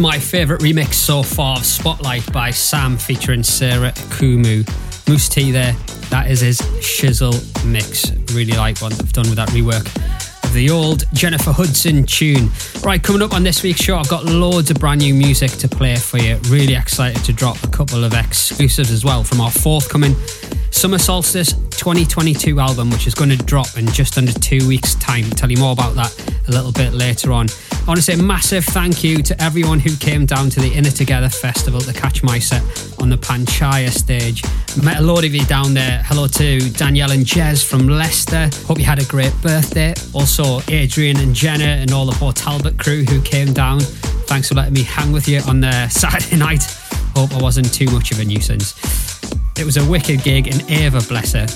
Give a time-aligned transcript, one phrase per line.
[0.00, 4.66] My favourite remix so far of Spotlight by Sam featuring Sarah Kumu.
[5.06, 5.74] Mousse T there,
[6.08, 7.34] that is his Shizzle
[7.66, 8.10] mix.
[8.34, 9.84] Really like what they've done with that rework
[10.42, 12.50] of the old Jennifer Hudson tune.
[12.82, 15.68] Right, coming up on this week's show, I've got loads of brand new music to
[15.68, 16.38] play for you.
[16.48, 20.14] Really excited to drop a couple of exclusives as well from our forthcoming
[20.70, 25.24] Summer Solstice 2022 album, which is going to drop in just under two weeks' time.
[25.26, 27.48] I'll tell you more about that a little bit later on.
[27.82, 30.86] I want to say massive thank you to everyone who came down to the In
[30.86, 32.62] It Together Festival to catch my set
[33.00, 34.44] on the Panchaya stage.
[34.80, 36.02] Met a load of you down there.
[36.04, 38.48] Hello to Danielle and Jez from Leicester.
[38.66, 39.94] Hope you had a great birthday.
[40.12, 43.80] Also, Adrian and Jenna and all the Port Talbot crew who came down.
[43.80, 46.62] Thanks for letting me hang with you on the Saturday night.
[47.16, 48.74] Hope I wasn't too much of a nuisance.
[49.58, 51.46] It was a wicked gig, and Ava, bless her,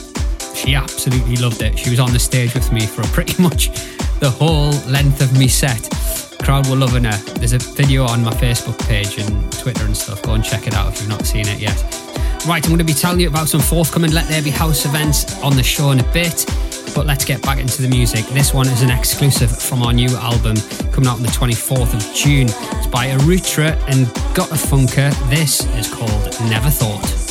[0.55, 1.79] she absolutely loved it.
[1.79, 3.69] She was on the stage with me for pretty much
[4.21, 5.89] the whole length of me set.
[6.45, 7.17] Crowd were loving her.
[7.39, 10.23] There's a video on my Facebook page and Twitter and stuff.
[10.23, 11.75] Go and check it out if you've not seen it yet.
[12.47, 15.43] Right, I'm going to be telling you about some forthcoming Let There Be House events
[15.43, 16.45] on the show in a bit.
[16.95, 18.27] But let's get back into the music.
[18.27, 20.57] This one is an exclusive from our new album
[20.93, 22.49] coming out on the 24th of June.
[22.49, 25.11] It's by Arutra and Got a Funker.
[25.31, 27.25] This is called Never Thought.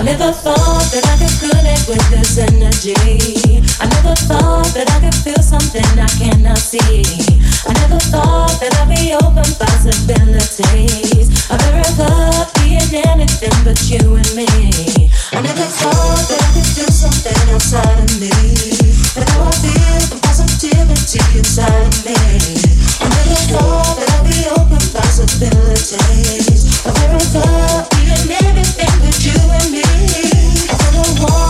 [0.00, 1.29] I never thought that I could
[1.88, 2.94] with this energy.
[3.80, 7.04] I never thought that I could feel something I cannot see.
[7.66, 11.30] I never thought that I'd be open possibilities.
[11.50, 14.48] Ever thought being anything but you and me.
[15.32, 18.32] I never thought that I could do something outside of me.
[19.14, 22.16] But now I feel the positivity inside of me.
[23.00, 26.66] I never thought that I'd be open possibilities.
[26.84, 29.84] Never thought being anything but you and me.
[30.70, 31.49] I the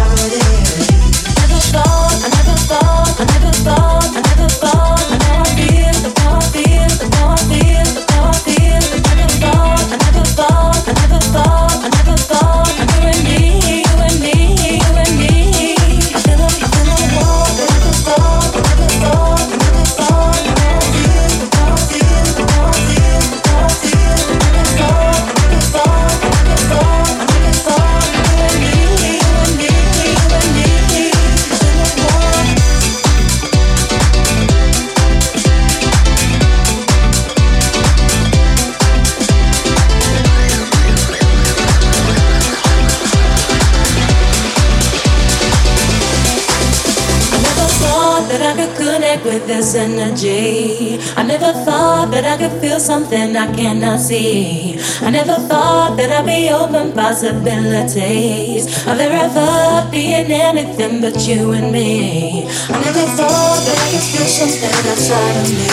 [52.91, 54.75] something I cannot see.
[54.99, 61.55] I never thought that I'd be open possibilities of there ever being anything but you
[61.55, 62.43] and me.
[62.67, 65.71] I never thought that I could feel something outside of me.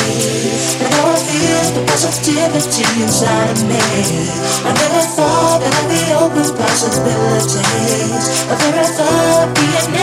[0.78, 3.82] Now I feel the positivity inside of me.
[4.62, 9.97] I never thought that I'd be open possibilities of there ever being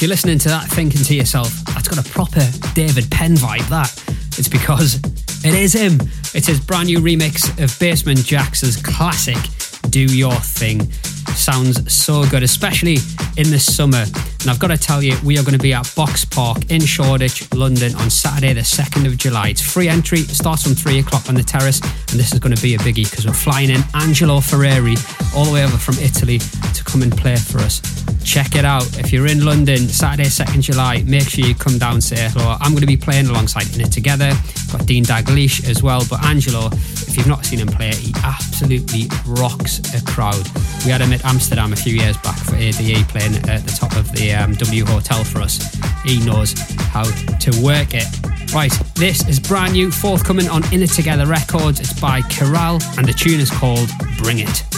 [0.00, 2.40] if you're listening to that thinking to yourself, that's got a proper
[2.72, 3.92] David Penn vibe, that,
[4.38, 4.94] it's because
[5.44, 6.00] it is him.
[6.32, 9.36] It's his brand new remix of Basement Jaxx's classic
[9.90, 10.90] Do Your Thing.
[11.36, 12.96] Sounds so good, especially
[13.36, 14.06] in the summer.
[14.40, 16.80] And I've got to tell you, we are going to be at Box Park in
[16.80, 19.48] Shoreditch, London on Saturday, the 2nd of July.
[19.48, 22.62] It's free entry, starts from 3 o'clock on the terrace, and this is going to
[22.62, 24.96] be a biggie because we're flying in Angelo Ferreri
[25.36, 27.99] all the way over from Italy to come and play for us.
[28.30, 28.86] Check it out.
[28.96, 32.56] If you're in London, Saturday, 2nd July, make sure you come down, to say hello.
[32.60, 34.30] I'm going to be playing alongside In It Together.
[34.70, 39.08] Got Dean Daglish as well, but Angelo, if you've not seen him play, he absolutely
[39.26, 40.46] rocks a crowd.
[40.84, 43.96] We had him at Amsterdam a few years back for ADE playing at the top
[43.96, 45.58] of the um, W Hotel for us.
[46.04, 46.52] He knows
[46.92, 48.06] how to work it.
[48.54, 51.80] Right, this is brand new, forthcoming on In It Together Records.
[51.80, 54.69] It's by Chiral, and the tune is called Bring It.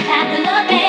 [0.00, 0.79] I have to love it.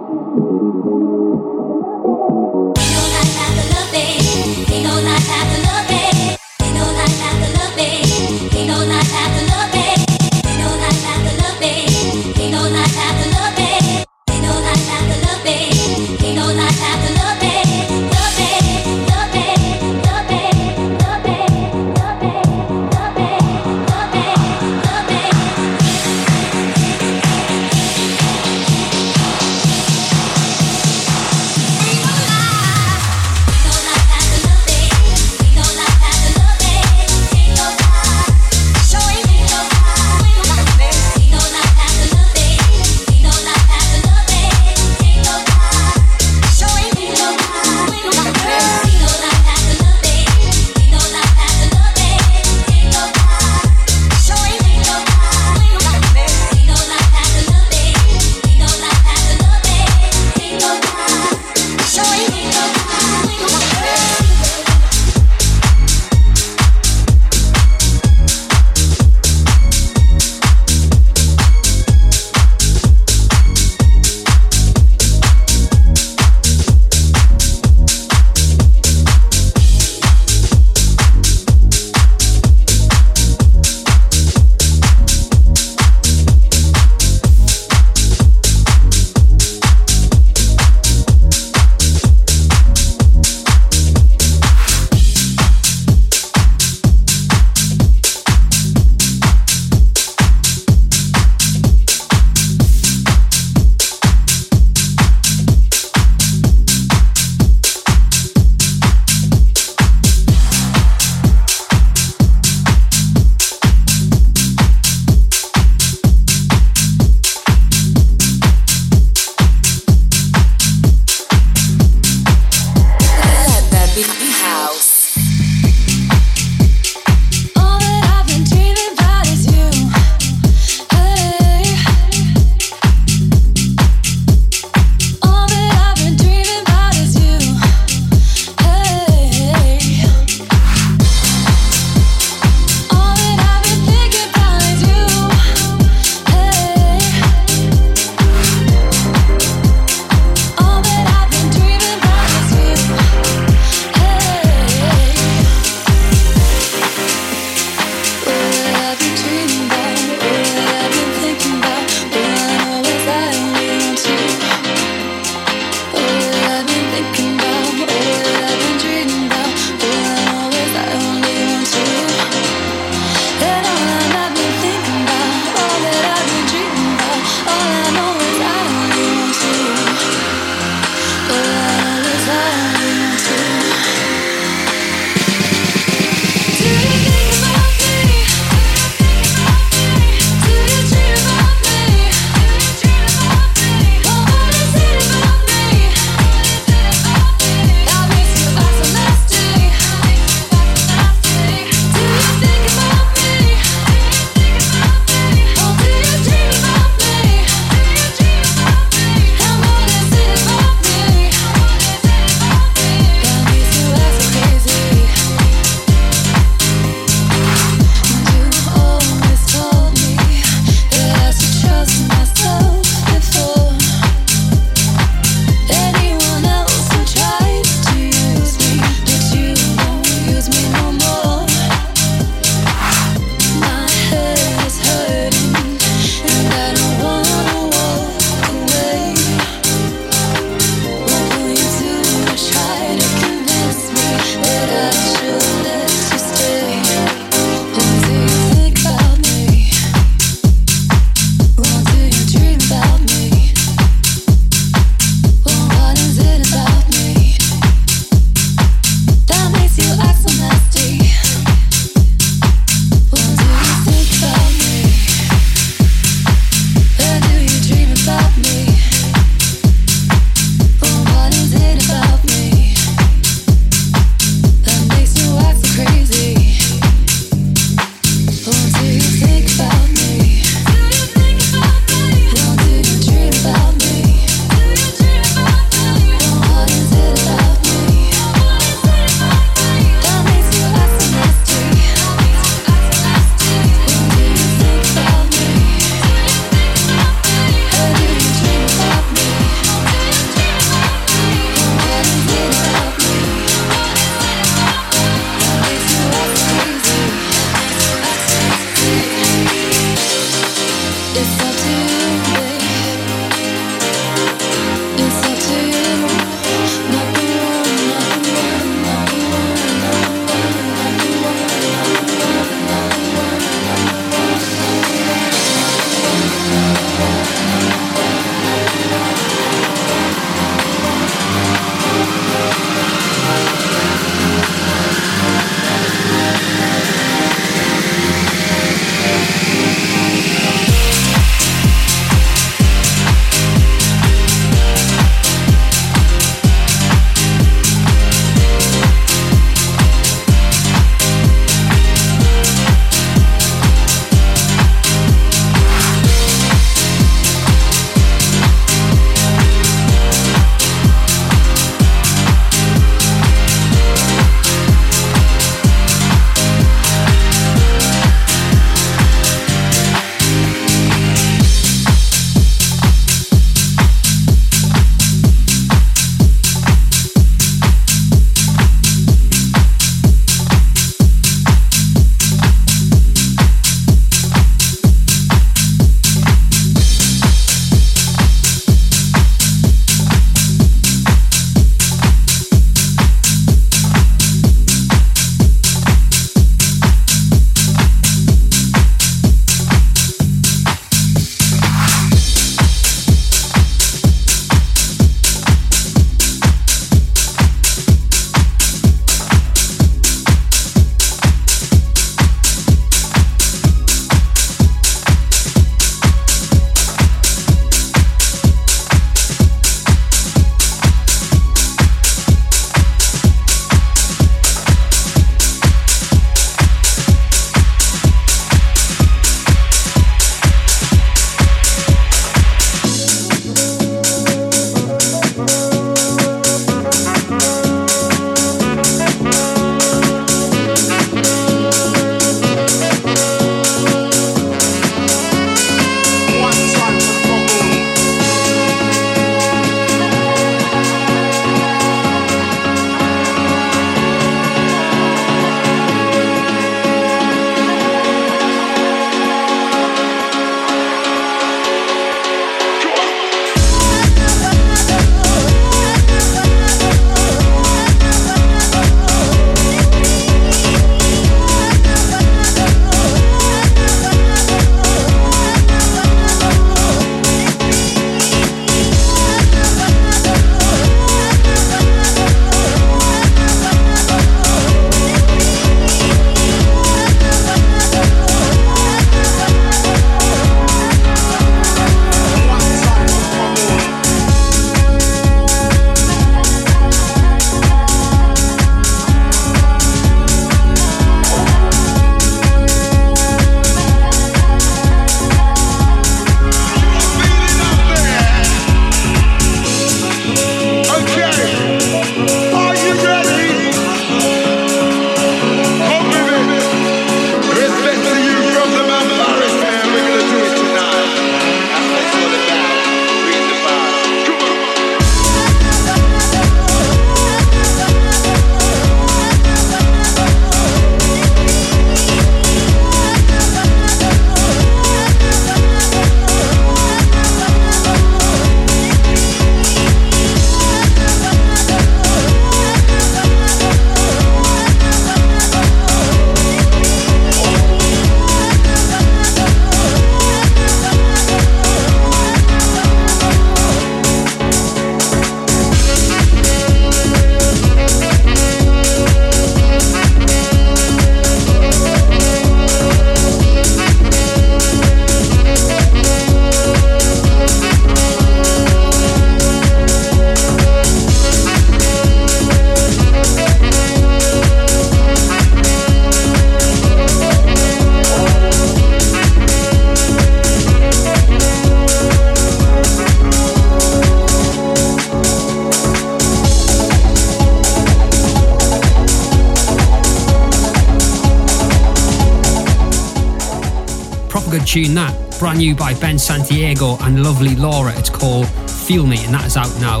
[595.38, 597.96] Brand new by Ben Santiago and lovely Laura.
[597.96, 600.00] It's called Feel Me, and that is out now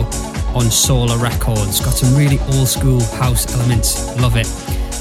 [0.52, 1.80] on Solar Records.
[1.80, 4.16] Got some really old school house elements.
[4.20, 4.48] Love it.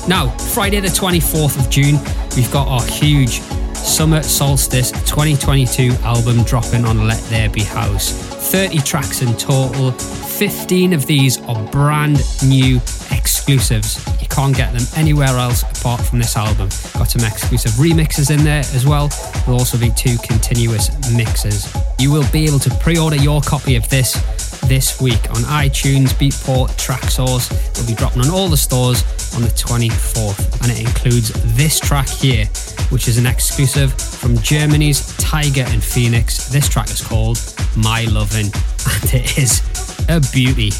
[0.07, 1.95] Now, Friday the 24th of June,
[2.35, 3.41] we've got our huge
[3.73, 8.11] Summer Solstice 2022 album dropping on Let There Be House.
[8.11, 9.91] 30 tracks in total.
[9.91, 12.79] 15 of these are brand new
[13.17, 14.05] exclusives.
[14.21, 16.69] You can't get them anywhere else apart from this album.
[16.93, 19.07] Got some exclusive remixes in there as well.
[19.45, 21.73] There'll also be two continuous mixes.
[21.99, 24.13] You will be able to pre order your copy of this
[24.67, 27.51] this week on iTunes, Beatport, Traxsource.
[27.71, 29.03] It'll be dropping on all the stores
[29.35, 32.45] on the 24th, and it includes this track here,
[32.89, 36.49] which is an exclusive from Germany's Tiger and Phoenix.
[36.49, 37.39] This track is called
[37.75, 38.51] My Lovin',
[39.01, 39.61] and it is
[40.09, 40.71] a beauty.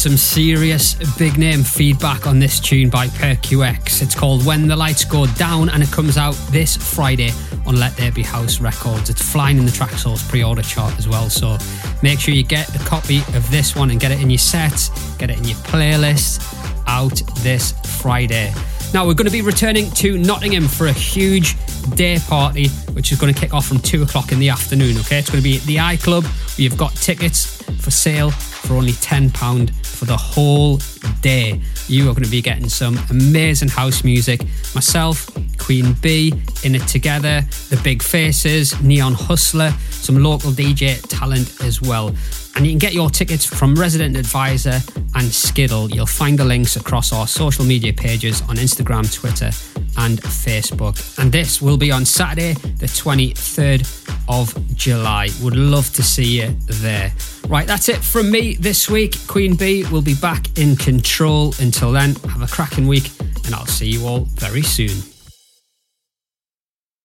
[0.00, 4.00] Some serious big name feedback on this tune by PerQX.
[4.00, 7.32] It's called When the Lights Go Down and it comes out this Friday
[7.66, 9.10] on Let There Be House Records.
[9.10, 11.58] It's flying in the Traxsource pre order chart as well, so
[12.02, 14.88] make sure you get a copy of this one and get it in your sets,
[15.18, 16.40] get it in your playlist
[16.86, 18.54] out this Friday.
[18.94, 21.56] Now, we're going to be returning to Nottingham for a huge
[21.94, 25.18] day party, which is going to kick off from 2 o'clock in the afternoon, okay?
[25.18, 26.24] It's going to be at the I Club.
[26.56, 29.70] We've got tickets for sale for only £10
[30.00, 30.80] for the whole
[31.20, 31.60] day.
[31.86, 34.40] You are going to be getting some amazing house music.
[34.74, 35.28] Myself,
[35.58, 36.32] Queen B,
[36.64, 42.14] In It Together, The Big Faces, Neon Hustler, some local DJ talent as well.
[42.56, 44.80] And you can get your tickets from Resident Advisor
[45.14, 45.90] and Skiddle.
[45.90, 49.50] You'll find the links across our social media pages on Instagram, Twitter,
[49.98, 51.18] and Facebook.
[51.18, 53.99] And this will be on Saturday, the 23rd
[54.30, 55.28] of July.
[55.42, 57.12] Would love to see you there.
[57.48, 59.16] Right, that's it from me this week.
[59.26, 61.52] Queen B will be back in control.
[61.58, 63.10] Until then, have a cracking week,
[63.44, 65.09] and I'll see you all very soon.